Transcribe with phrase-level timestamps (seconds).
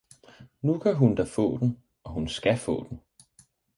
[0.65, 3.01] Nu kan hun da få den og hun skal få den